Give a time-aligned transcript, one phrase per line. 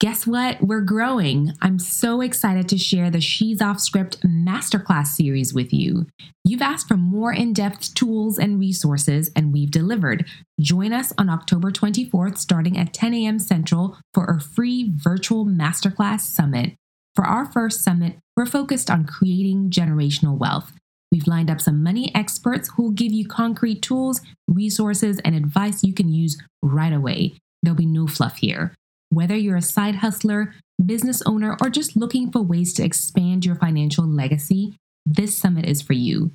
[0.00, 0.62] Guess what?
[0.62, 1.52] We're growing.
[1.60, 6.06] I'm so excited to share the She's Off Script Masterclass series with you.
[6.42, 10.24] You've asked for more in depth tools and resources, and we've delivered.
[10.58, 13.38] Join us on October 24th, starting at 10 a.m.
[13.38, 16.72] Central, for a free virtual masterclass summit.
[17.14, 20.72] For our first summit, we're focused on creating generational wealth.
[21.12, 25.84] We've lined up some money experts who will give you concrete tools, resources, and advice
[25.84, 27.34] you can use right away.
[27.62, 28.72] There'll be no fluff here.
[29.10, 30.54] Whether you're a side hustler,
[30.84, 35.82] business owner, or just looking for ways to expand your financial legacy, this summit is
[35.82, 36.30] for you.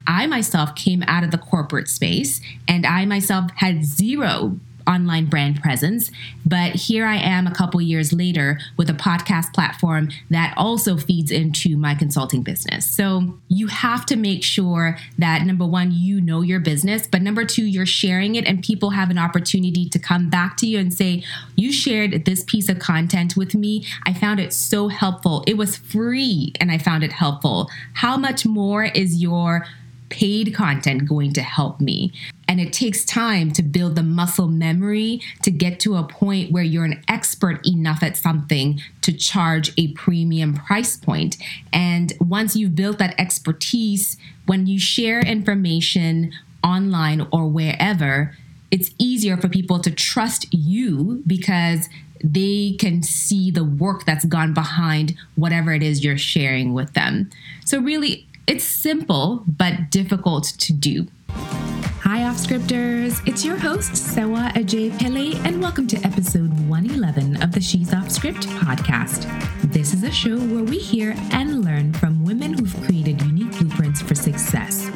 [0.07, 5.61] I myself came out of the corporate space and I myself had zero online brand
[5.61, 6.11] presence.
[6.45, 11.31] But here I am a couple years later with a podcast platform that also feeds
[11.31, 12.85] into my consulting business.
[12.85, 17.45] So you have to make sure that number one, you know your business, but number
[17.45, 20.93] two, you're sharing it and people have an opportunity to come back to you and
[20.93, 21.23] say,
[21.55, 23.85] You shared this piece of content with me.
[24.05, 25.43] I found it so helpful.
[25.47, 27.69] It was free and I found it helpful.
[27.93, 29.65] How much more is your
[30.09, 32.11] paid content going to help me?
[32.47, 36.63] And it takes time to build the muscle memory to get to a point where
[36.63, 41.37] you're an expert enough at something to charge a premium price point.
[41.73, 46.31] And once you've built that expertise, when you share information
[46.63, 48.35] online or wherever,
[48.71, 51.89] it's easier for people to trust you because
[52.23, 57.29] they can see the work that's gone behind whatever it is you're sharing with them.
[57.65, 61.07] So, really, it's simple but difficult to do.
[61.29, 63.27] Hi, Offscripters.
[63.27, 68.11] It's your host, Sewa Ajay Pele, and welcome to episode 111 of the She's Off
[68.11, 69.25] Script podcast.
[69.73, 74.03] This is a show where we hear and learn from women who've created unique blueprints
[74.03, 74.91] for success.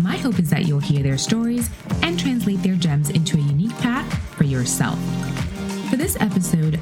[0.00, 1.68] My hope is that you'll hear their stories
[2.02, 4.98] and translate their gems into a unique path for yourself.
[5.90, 6.80] For this episode,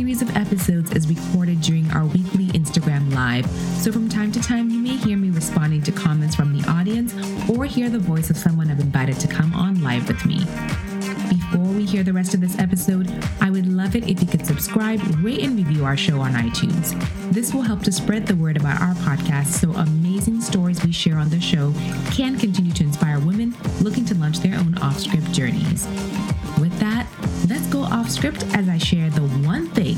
[0.00, 3.46] series of episodes is recorded during our weekly Instagram Live,
[3.76, 7.12] so from time to time you may hear me responding to comments from the audience
[7.50, 10.38] or hear the voice of someone I've invited to come on live with me.
[11.28, 13.12] Before we hear the rest of this episode,
[13.42, 16.98] I would love it if you could subscribe, rate, and review our show on iTunes.
[17.30, 21.18] This will help to spread the word about our podcast so amazing stories we share
[21.18, 21.74] on the show
[22.10, 25.86] can continue to inspire women looking to launch their own off script journeys.
[27.90, 29.96] Off script as I share the one thing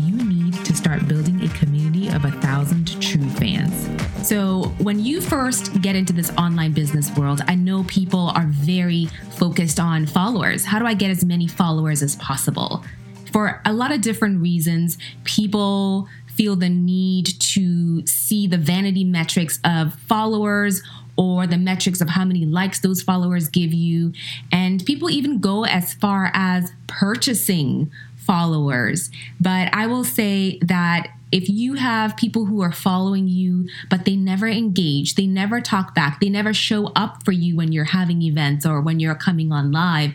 [0.00, 3.88] you need to start building a community of a thousand true fans.
[4.26, 9.06] So, when you first get into this online business world, I know people are very
[9.32, 10.64] focused on followers.
[10.64, 12.84] How do I get as many followers as possible?
[13.32, 19.60] For a lot of different reasons, people feel the need to see the vanity metrics
[19.64, 20.82] of followers
[21.20, 24.10] or the metrics of how many likes those followers give you.
[24.50, 29.10] And people even go as far as purchasing followers.
[29.38, 34.16] But I will say that if you have people who are following you, but they
[34.16, 38.22] never engage, they never talk back, they never show up for you when you're having
[38.22, 40.12] events or when you're coming on live,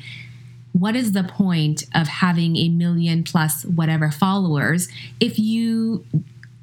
[0.71, 4.89] what is the point of having a million plus whatever followers
[5.21, 6.03] if you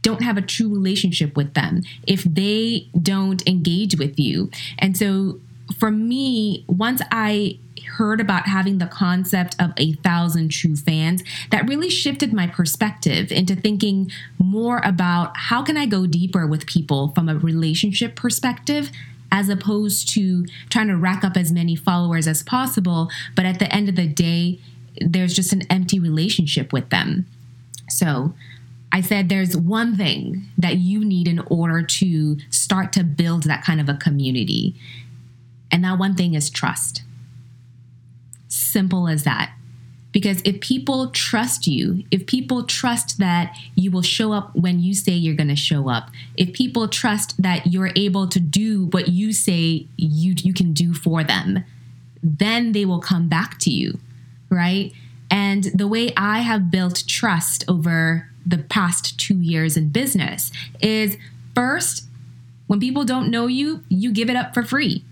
[0.03, 4.51] don't have a true relationship with them, if they don't engage with you?
[4.79, 5.41] And so
[5.79, 7.59] for me, once I
[7.97, 13.33] heard about having the concept of a thousand true fans, that really shifted my perspective
[13.33, 18.91] into thinking more about how can I go deeper with people from a relationship perspective
[19.31, 23.11] as opposed to trying to rack up as many followers as possible.
[23.35, 24.61] But at the end of the day,
[25.01, 27.27] there's just an empty relationship with them.
[27.89, 28.35] So
[28.93, 33.65] I said there's one thing that you need in order to start to build that
[33.65, 34.75] kind of a community.
[35.71, 37.03] And that one thing is trust.
[38.49, 39.55] Simple as that.
[40.13, 44.93] Because if people trust you, if people trust that you will show up when you
[44.93, 49.09] say you're going to show up, if people trust that you're able to do what
[49.09, 51.65] you say you, you can do for them,
[52.23, 53.99] then they will come back to you,
[54.51, 54.93] right?
[55.31, 60.51] And the way I have built trust over the past two years in business
[60.81, 61.17] is
[61.55, 62.07] first,
[62.67, 65.05] when people don't know you, you give it up for free.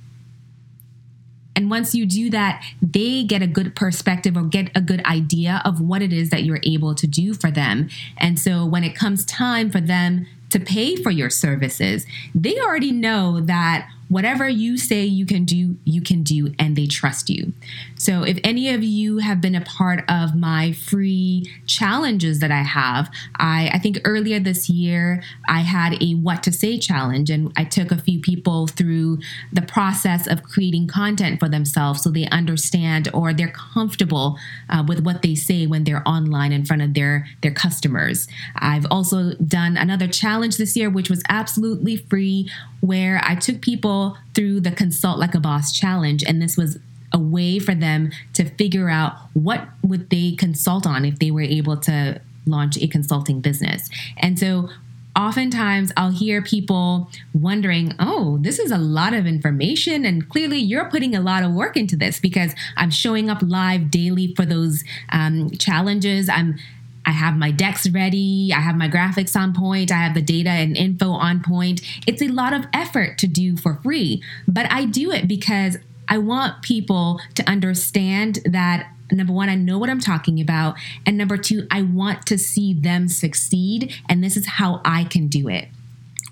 [1.57, 5.61] And once you do that, they get a good perspective or get a good idea
[5.65, 7.91] of what it is that you're able to do for them.
[8.17, 12.93] And so when it comes time for them to pay for your services, they already
[12.93, 17.53] know that whatever you say you can do, you can do, and they trust you.
[17.97, 22.63] So, if any of you have been a part of my free challenges that I
[22.63, 27.53] have, I, I think earlier this year I had a what to say challenge, and
[27.57, 29.21] I took a few people through
[29.53, 35.01] the process of creating content for themselves so they understand or they're comfortable uh, with
[35.01, 38.27] what they say when they're online in front of their, their customers.
[38.57, 44.17] I've also done another challenge this year, which was absolutely free, where I took people
[44.35, 46.23] through the Consult Like a Boss challenge.
[46.23, 46.79] And this was
[47.13, 51.41] a way for them to figure out what would they consult on if they were
[51.43, 53.91] able to launch a consulting business.
[54.17, 54.69] And so
[55.17, 60.05] oftentimes I'll hear people wondering, oh, this is a lot of information.
[60.05, 63.91] And clearly you're putting a lot of work into this because I'm showing up live
[63.91, 66.29] daily for those um, challenges.
[66.29, 66.59] I'm
[67.11, 68.53] I have my decks ready.
[68.55, 69.91] I have my graphics on point.
[69.91, 71.81] I have the data and info on point.
[72.07, 75.77] It's a lot of effort to do for free, but I do it because
[76.09, 80.77] I want people to understand that number one, I know what I'm talking about.
[81.05, 83.93] And number two, I want to see them succeed.
[84.09, 85.67] And this is how I can do it.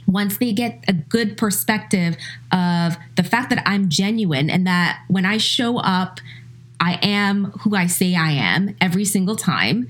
[0.06, 2.16] Once they get a good perspective
[2.52, 6.20] of the fact that I'm genuine and that when I show up,
[6.78, 9.88] I am who I say I am every single time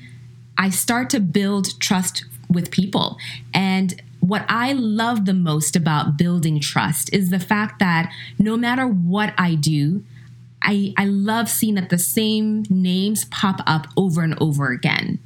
[0.59, 3.17] I start to build trust with people.
[3.55, 8.87] And what I love the most about building trust is the fact that no matter
[8.87, 10.05] what I do,
[10.63, 15.21] I, I love seeing that the same names pop up over and over again.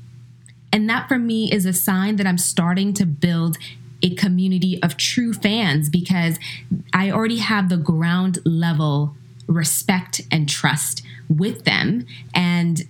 [0.72, 3.56] And that for me is a sign that I'm starting to build
[4.02, 6.38] a community of true fans because
[6.92, 9.14] I already have the ground level
[9.46, 12.06] respect and trust with them.
[12.34, 12.82] And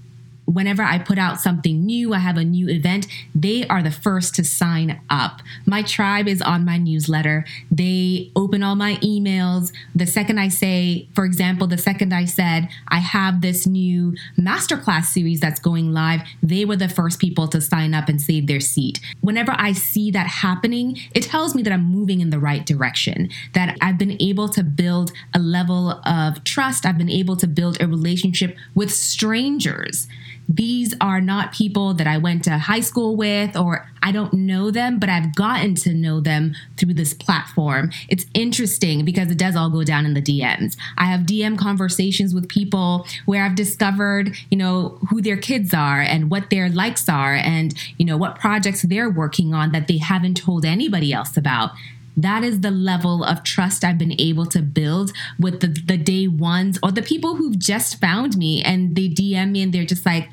[0.55, 4.35] whenever I put out something new, I have a new event, they are the first
[4.37, 5.41] to sign up.
[5.67, 7.45] My tribe is on my newsletter.
[7.71, 9.73] They open all my emails.
[9.95, 15.07] The second I say, for example, the second I said, I have this new masterclass
[15.07, 18.61] series that's going live, they were the first people to sign up and save their
[18.61, 19.01] seat.
[19.21, 23.31] Whenever I see that happening, it tells me that I'm moving in the right direction,
[23.55, 27.81] that I've been able to build a level of trust, I've been able to build
[27.81, 30.09] a relationship with strangers
[30.57, 34.71] these are not people that I went to high school with or I don't know
[34.71, 37.91] them, but I've gotten to know them through this platform.
[38.09, 40.77] It's interesting because it does all go down in the DMs.
[40.99, 46.01] I have DM conversations with people where I've discovered, you know, who their kids are
[46.01, 49.99] and what their likes are and, you know, what projects they're working on that they
[49.99, 51.71] haven't told anybody else about
[52.17, 56.29] that is the level of trust I've been able to build with the, the day
[56.29, 60.05] ones or the people who've just found me and they DM me and they're just
[60.05, 60.29] like,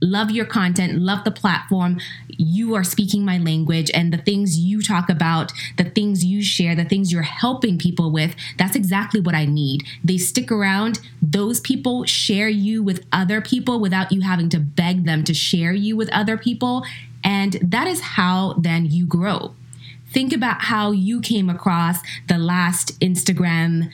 [0.00, 1.98] love your content, love the platform.
[2.28, 6.74] You are speaking my language, and the things you talk about, the things you share,
[6.74, 9.84] the things you're helping people with, that's exactly what I need.
[10.04, 11.00] They stick around.
[11.20, 15.72] Those people share you with other people without you having to beg them to share
[15.72, 16.84] you with other people.
[17.24, 19.54] And that is how then you grow.
[20.12, 21.98] Think about how you came across
[22.28, 23.90] the last Instagram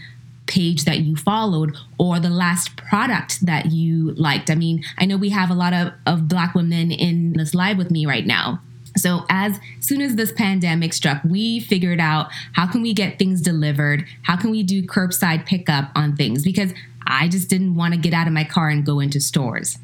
[0.47, 4.50] page that you followed or the last product that you liked.
[4.50, 7.78] I mean, I know we have a lot of, of Black women in this live
[7.78, 8.61] with me right now.
[8.97, 13.40] So as soon as this pandemic struck, we figured out how can we get things
[13.40, 14.06] delivered?
[14.23, 16.44] How can we do curbside pickup on things?
[16.44, 16.73] Because
[17.06, 19.78] I just didn't want to get out of my car and go into stores.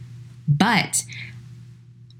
[0.46, 1.04] But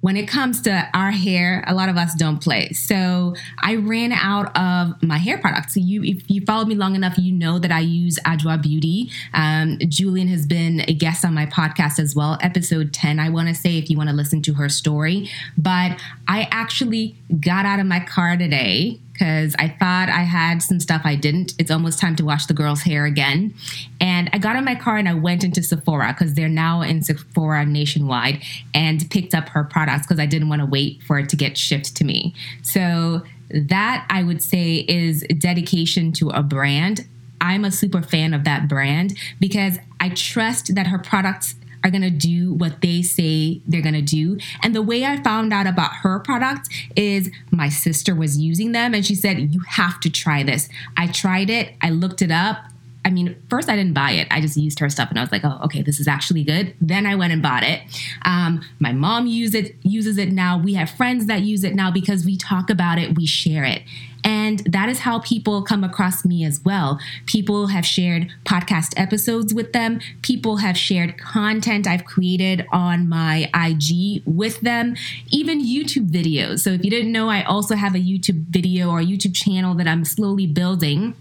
[0.00, 2.70] when it comes to our hair, a lot of us don't play.
[2.70, 5.74] So I ran out of my hair products.
[5.74, 9.10] So you, if you followed me long enough, you know that I use Adwoa Beauty.
[9.34, 13.48] Um, Julian has been a guest on my podcast as well, episode 10, I want
[13.48, 15.28] to say, if you want to listen to her story.
[15.58, 20.80] But I actually got out of my car today because I thought I had some
[20.80, 21.52] stuff I didn't.
[21.58, 23.52] It's almost time to wash the girl's hair again.
[24.00, 27.02] And I got in my car and I went into Sephora because they're now in
[27.02, 31.28] Sephora nationwide and picked up her products because I didn't want to wait for it
[31.28, 32.34] to get shipped to me.
[32.62, 37.06] So that I would say is dedication to a brand.
[37.42, 42.02] I'm a super fan of that brand because I trust that her products are going
[42.02, 44.38] to do what they say they're going to do.
[44.62, 48.94] And the way I found out about her products is my sister was using them
[48.94, 50.68] and she said, You have to try this.
[50.96, 52.58] I tried it, I looked it up.
[53.02, 54.28] I mean, first I didn't buy it.
[54.30, 56.74] I just used her stuff, and I was like, "Oh, okay, this is actually good."
[56.82, 57.80] Then I went and bought it.
[58.22, 60.58] Um, my mom uses it uses it now.
[60.58, 63.82] We have friends that use it now because we talk about it, we share it,
[64.24, 66.98] and that is how people come across me as well.
[67.26, 70.00] People have shared podcast episodes with them.
[70.22, 74.96] People have shared content I've created on my IG with them.
[75.30, 76.60] Even YouTube videos.
[76.60, 79.88] So if you didn't know, I also have a YouTube video or YouTube channel that
[79.88, 81.14] I'm slowly building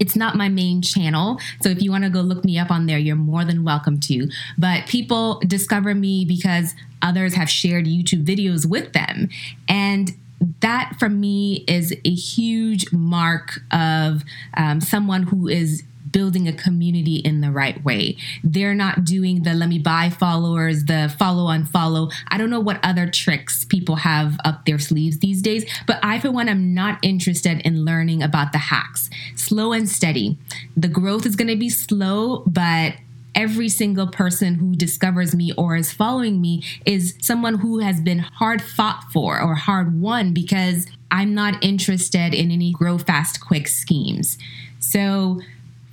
[0.00, 1.38] it's not my main channel.
[1.60, 4.00] So if you want to go look me up on there, you're more than welcome
[4.00, 4.30] to.
[4.56, 9.28] But people discover me because others have shared YouTube videos with them.
[9.68, 10.12] And
[10.60, 14.22] that for me is a huge mark of
[14.56, 15.82] um, someone who is
[16.12, 18.16] building a community in the right way.
[18.42, 22.10] They're not doing the let me buy followers, the follow on follow.
[22.28, 26.18] I don't know what other tricks people have up their sleeves these days, but I,
[26.18, 29.10] for one, am not interested in learning about the hacks.
[29.36, 30.38] Slow and steady.
[30.76, 32.94] The growth is going to be slow, but
[33.34, 38.18] every single person who discovers me or is following me is someone who has been
[38.18, 43.68] hard fought for or hard won because I'm not interested in any grow fast, quick
[43.68, 44.38] schemes.
[44.78, 45.40] So,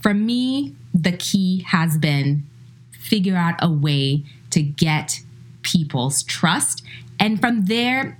[0.01, 2.43] for me, the key has been
[2.91, 5.21] figure out a way to get
[5.61, 6.83] people's trust.
[7.19, 8.17] And from there,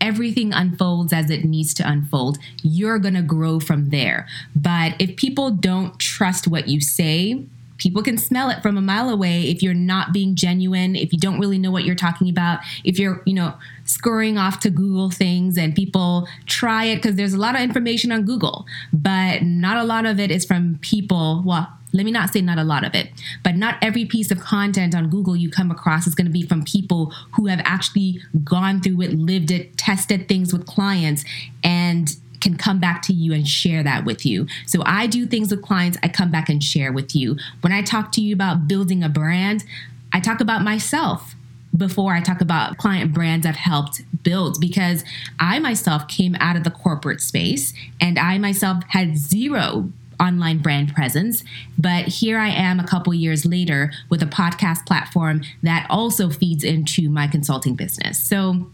[0.00, 2.38] everything unfolds as it needs to unfold.
[2.62, 4.26] You're going to grow from there.
[4.54, 7.44] But if people don't trust what you say,
[7.80, 11.18] people can smell it from a mile away if you're not being genuine, if you
[11.18, 15.10] don't really know what you're talking about, if you're, you know, scurrying off to Google
[15.10, 19.78] things and people try it because there's a lot of information on Google, but not
[19.78, 22.84] a lot of it is from people, well, let me not say not a lot
[22.84, 23.10] of it,
[23.42, 26.42] but not every piece of content on Google you come across is going to be
[26.42, 31.24] from people who have actually gone through it, lived it, tested things with clients,
[31.64, 34.46] and can come back to you and share that with you.
[34.66, 37.36] So I do things with clients, I come back and share with you.
[37.60, 39.64] When I talk to you about building a brand,
[40.12, 41.34] I talk about myself
[41.76, 45.04] before I talk about client brands I've helped build because
[45.38, 50.94] I myself came out of the corporate space and I myself had zero online brand
[50.94, 51.42] presence.
[51.78, 56.62] But here I am a couple years later with a podcast platform that also feeds
[56.62, 58.18] into my consulting business.
[58.20, 58.66] So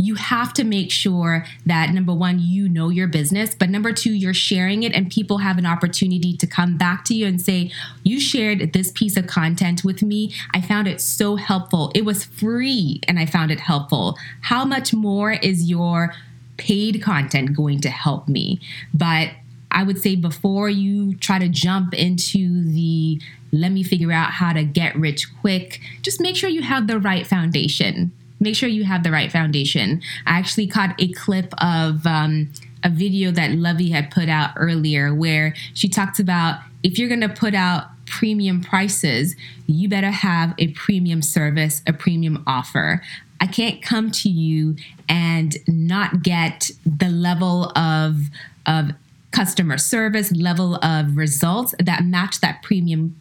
[0.00, 4.12] you have to make sure that number one, you know your business, but number two,
[4.12, 7.72] you're sharing it and people have an opportunity to come back to you and say,
[8.04, 10.32] You shared this piece of content with me.
[10.54, 11.90] I found it so helpful.
[11.96, 14.16] It was free and I found it helpful.
[14.42, 16.14] How much more is your
[16.58, 18.60] paid content going to help me?
[18.94, 19.30] But
[19.72, 24.52] I would say before you try to jump into the let me figure out how
[24.52, 28.84] to get rich quick, just make sure you have the right foundation make sure you
[28.84, 30.02] have the right foundation.
[30.26, 32.50] I actually caught a clip of um,
[32.84, 37.20] a video that Lovey had put out earlier where she talked about if you're going
[37.20, 43.02] to put out premium prices, you better have a premium service, a premium offer.
[43.40, 44.76] I can't come to you
[45.08, 48.28] and not get the level of
[48.66, 48.90] of
[49.30, 53.20] customer service, level of results that match that premium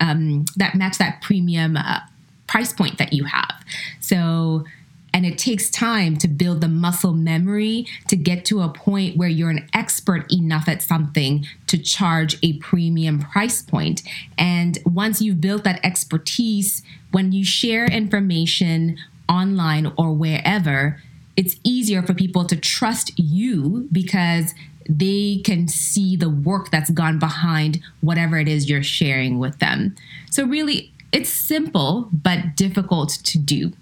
[0.00, 2.00] um, that match that premium uh,
[2.46, 3.64] price point that you have.
[4.00, 4.64] So,
[5.12, 9.28] and it takes time to build the muscle memory to get to a point where
[9.28, 14.02] you're an expert enough at something to charge a premium price point.
[14.36, 16.82] And once you've built that expertise,
[17.12, 18.98] when you share information
[19.28, 21.00] online or wherever,
[21.36, 24.52] it's easier for people to trust you because
[24.88, 29.94] they can see the work that's gone behind whatever it is you're sharing with them.
[30.30, 33.72] So, really, it's simple, but difficult to do.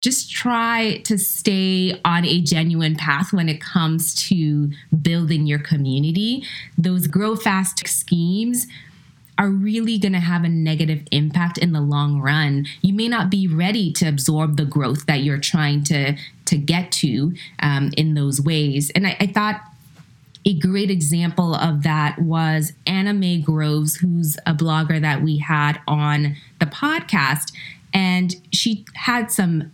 [0.00, 4.70] Just try to stay on a genuine path when it comes to
[5.02, 6.44] building your community.
[6.78, 8.68] Those grow fast schemes
[9.36, 12.66] are really going to have a negative impact in the long run.
[12.82, 16.16] You may not be ready to absorb the growth that you're trying to
[16.46, 18.90] to get to um, in those ways.
[18.94, 19.60] And I, I thought
[20.46, 25.80] a great example of that was Anna Mae Groves, who's a blogger that we had
[25.88, 27.52] on the podcast.
[27.92, 29.72] And she had some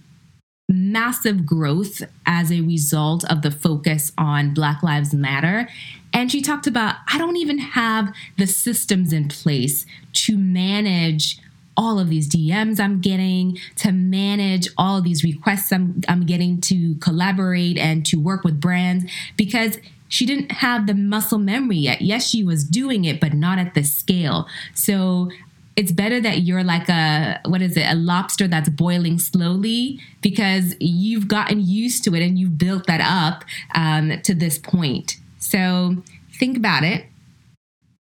[0.71, 5.69] massive growth as a result of the focus on Black Lives Matter.
[6.15, 11.39] And she talked about, I don't even have the systems in place to manage
[11.77, 16.61] all of these DMs I'm getting, to manage all of these requests I'm, I'm getting
[16.63, 19.79] to collaborate and to work with brands because
[20.13, 22.03] she didn't have the muscle memory yet.
[22.03, 24.47] Yes, she was doing it, but not at the scale.
[24.75, 25.31] So
[25.75, 30.75] it's better that you're like a what is it a lobster that's boiling slowly because
[30.79, 33.43] you've gotten used to it and you've built that up
[33.75, 35.97] um, to this point so
[36.39, 37.07] think about it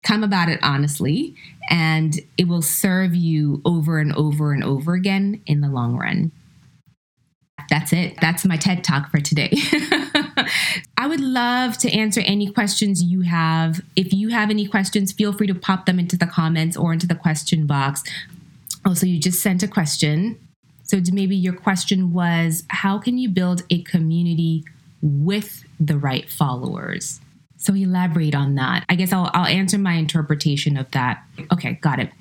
[0.02, 1.36] come about it honestly
[1.70, 6.32] and it will serve you over and over and over again in the long run.
[7.70, 8.18] That's it.
[8.20, 9.54] That's my TED talk for today.
[11.20, 13.82] Would love to answer any questions you have.
[13.98, 17.08] If you have any questions, feel free to pop them into the comments or into
[17.08, 18.04] the question box.
[18.86, 20.40] Also, you just sent a question.
[20.84, 24.64] So maybe your question was how can you build a community
[25.02, 27.20] with the right followers?
[27.58, 28.86] So elaborate on that.
[28.88, 31.22] I guess I'll, I'll answer my interpretation of that.
[31.52, 32.12] Okay, got it.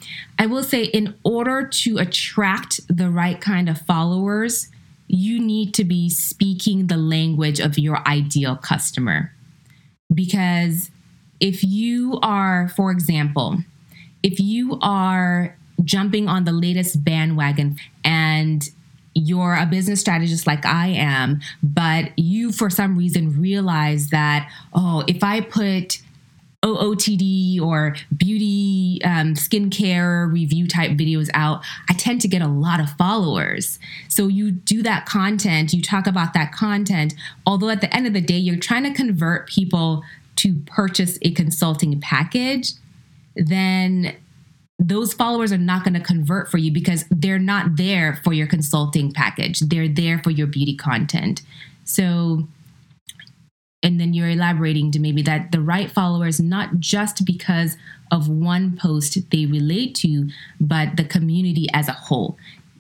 [0.41, 4.71] I will say, in order to attract the right kind of followers,
[5.09, 9.33] you need to be speaking the language of your ideal customer.
[10.13, 10.91] Because
[11.41, 13.59] if you are, for example,
[14.23, 18.69] if you are jumping on the latest bandwagon and
[19.15, 25.05] you're a business strategist like I am, but you for some reason realize that, oh,
[25.09, 26.01] if I put
[26.65, 32.81] OOTD or beauty um, skincare review type videos out, I tend to get a lot
[32.81, 33.79] of followers.
[34.09, 37.15] So you do that content, you talk about that content,
[37.47, 40.03] although at the end of the day, you're trying to convert people
[40.37, 42.73] to purchase a consulting package,
[43.37, 44.17] then
[44.81, 48.47] those followers are not going to convert for you because they're not there for your
[48.47, 49.61] consulting package.
[49.61, 51.43] They're there for your beauty content.
[51.85, 52.47] So
[53.83, 57.77] and then you're elaborating to maybe that the right followers not just because
[58.11, 60.29] of one post they relate to
[60.61, 62.37] but the community as a whole.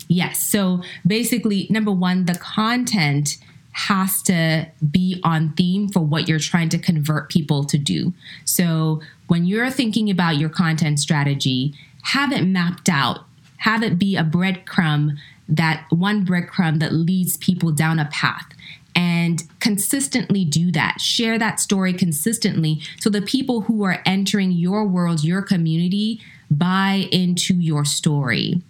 [0.08, 0.42] Yes.
[0.42, 3.38] So basically number one the content
[3.72, 8.12] has to be on theme for what you're trying to convert people to do.
[8.44, 13.24] So when you're thinking about your content strategy have it mapped out.
[13.58, 18.46] Have it be a breadcrumb that one breadcrumb that leads people down a path.
[18.94, 20.98] And consistently do that.
[20.98, 27.06] Share that story consistently so the people who are entering your world, your community, buy
[27.12, 28.62] into your story.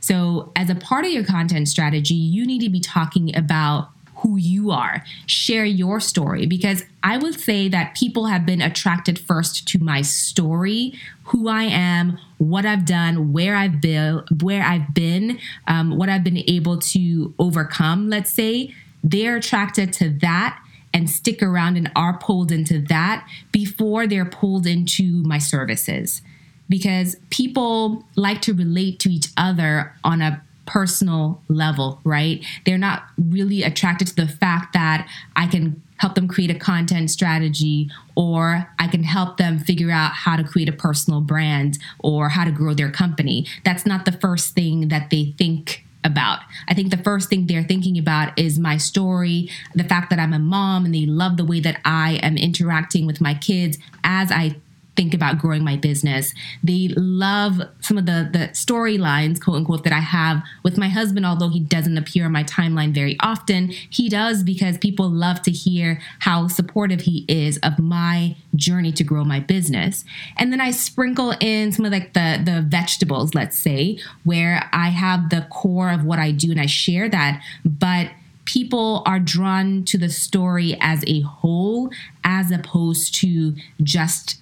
[0.00, 4.38] So, as a part of your content strategy, you need to be talking about who
[4.38, 5.04] you are.
[5.26, 10.00] Share your story because I would say that people have been attracted first to my
[10.00, 16.08] story, who I am, what I've done, where I've been, where I've been, um, what
[16.08, 18.08] I've been able to overcome.
[18.08, 18.74] Let's say
[19.06, 20.60] they're attracted to that
[20.92, 26.22] and stick around and are pulled into that before they're pulled into my services.
[26.68, 32.44] Because people like to relate to each other on a personal level, right?
[32.64, 37.10] They're not really attracted to the fact that I can help them create a content
[37.10, 42.30] strategy or I can help them figure out how to create a personal brand or
[42.30, 43.46] how to grow their company.
[43.64, 46.40] That's not the first thing that they think about.
[46.68, 50.32] I think the first thing they're thinking about is my story, the fact that I'm
[50.32, 54.32] a mom and they love the way that I am interacting with my kids as
[54.32, 54.56] I
[54.96, 56.32] think about growing my business.
[56.62, 61.26] They love some of the the storylines, quote unquote, that I have with my husband,
[61.26, 63.68] although he doesn't appear on my timeline very often.
[63.68, 69.04] He does because people love to hear how supportive he is of my journey to
[69.04, 70.04] grow my business.
[70.36, 74.88] And then I sprinkle in some of like the the vegetables, let's say, where I
[74.88, 78.10] have the core of what I do and I share that, but
[78.46, 81.90] people are drawn to the story as a whole
[82.24, 84.40] as opposed to just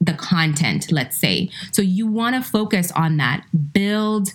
[0.00, 1.50] the content, let's say.
[1.72, 3.44] So you want to focus on that.
[3.72, 4.32] Build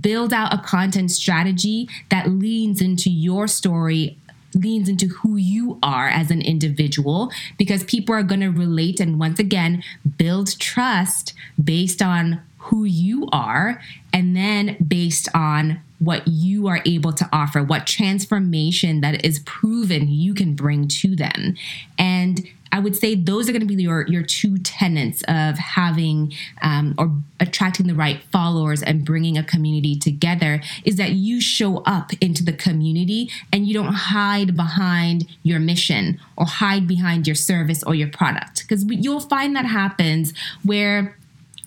[0.00, 4.18] build out a content strategy that leans into your story
[4.54, 9.18] leans into who you are as an individual because people are going to relate and
[9.18, 9.82] once again
[10.16, 13.80] build trust based on who you are
[14.12, 20.08] and then based on what you are able to offer, what transformation that is proven
[20.08, 21.54] you can bring to them.
[21.98, 26.32] And I would say those are going to be your your two tenets of having
[26.62, 31.78] um, or attracting the right followers and bringing a community together is that you show
[31.78, 37.36] up into the community and you don't hide behind your mission or hide behind your
[37.36, 41.16] service or your product because you'll find that happens where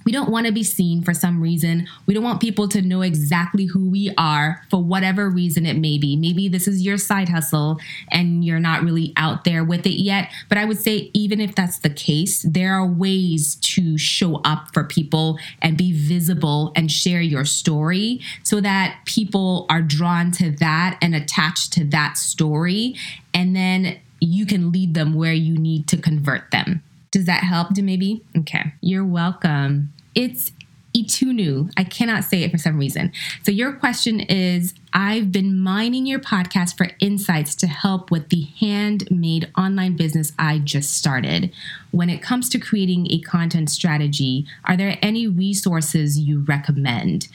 [0.05, 1.87] we don't want to be seen for some reason.
[2.05, 5.97] We don't want people to know exactly who we are for whatever reason it may
[5.97, 6.15] be.
[6.15, 7.79] Maybe this is your side hustle
[8.11, 10.31] and you're not really out there with it yet.
[10.49, 14.73] But I would say, even if that's the case, there are ways to show up
[14.73, 20.51] for people and be visible and share your story so that people are drawn to
[20.51, 22.95] that and attached to that story.
[23.33, 26.83] And then you can lead them where you need to convert them.
[27.11, 28.23] Does that help, maybe?
[28.37, 28.73] Okay.
[28.81, 29.91] You're welcome.
[30.15, 30.51] It's
[30.95, 31.71] Itunu.
[31.77, 33.11] I cannot say it for some reason.
[33.43, 38.47] So, your question is I've been mining your podcast for insights to help with the
[38.59, 41.53] handmade online business I just started.
[41.91, 47.27] When it comes to creating a content strategy, are there any resources you recommend?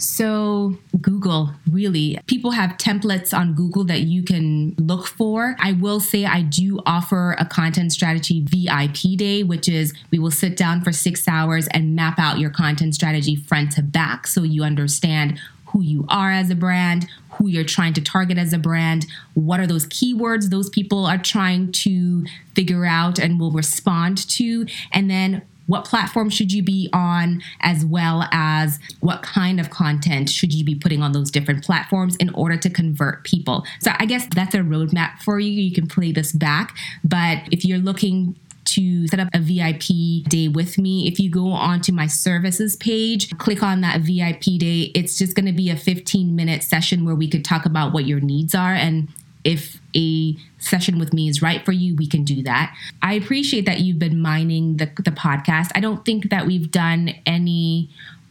[0.00, 5.56] So, Google, really, people have templates on Google that you can look for.
[5.60, 10.30] I will say I do offer a content strategy VIP day, which is we will
[10.30, 14.42] sit down for six hours and map out your content strategy front to back so
[14.42, 18.58] you understand who you are as a brand, who you're trying to target as a
[18.58, 24.28] brand, what are those keywords those people are trying to figure out and will respond
[24.28, 29.70] to, and then what platform should you be on, as well as what kind of
[29.70, 33.64] content should you be putting on those different platforms in order to convert people.
[33.80, 35.50] So I guess that's a roadmap for you.
[35.50, 36.76] You can play this back.
[37.04, 41.08] But if you're looking to set up a VIP day with me.
[41.08, 44.92] If you go onto my services page, click on that VIP day.
[44.94, 48.04] It's just going to be a 15 minute session where we could talk about what
[48.04, 49.08] your needs are and
[49.44, 52.76] if a session with me is right for you, we can do that.
[53.02, 55.70] I appreciate that you've been mining the, the podcast.
[55.74, 57.88] I don't think that we've done any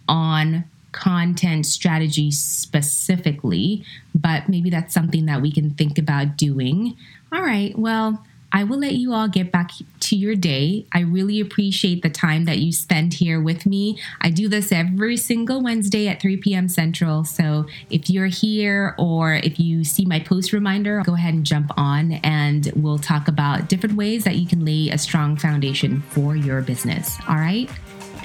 [0.08, 3.84] on content strategy specifically,
[4.15, 6.95] but maybe that's something that we can think about doing.
[7.32, 10.86] All right, well, I will let you all get back to your day.
[10.92, 14.00] I really appreciate the time that you spend here with me.
[14.22, 16.68] I do this every single Wednesday at 3 p.m.
[16.68, 17.24] Central.
[17.24, 21.72] So if you're here or if you see my post reminder, go ahead and jump
[21.78, 26.36] on and we'll talk about different ways that you can lay a strong foundation for
[26.36, 27.18] your business.
[27.28, 27.70] All right?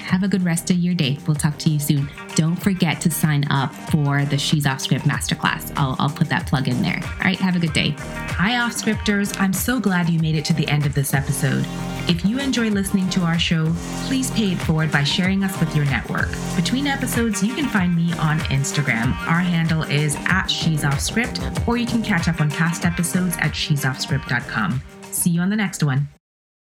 [0.05, 1.17] Have a good rest of your day.
[1.25, 2.09] We'll talk to you soon.
[2.35, 5.73] Don't forget to sign up for the She's Off Script Masterclass.
[5.75, 7.01] I'll, I'll put that plug in there.
[7.03, 7.95] All right, have a good day.
[7.97, 9.35] Hi, Off Scripters.
[9.39, 11.65] I'm so glad you made it to the end of this episode.
[12.07, 13.73] If you enjoy listening to our show,
[14.05, 16.29] please pay it forward by sharing us with your network.
[16.55, 19.07] Between episodes, you can find me on Instagram.
[19.27, 23.35] Our handle is at She's Off Script, or you can catch up on past episodes
[23.39, 24.83] at she'soffscript.com.
[25.09, 26.14] See you on the next one.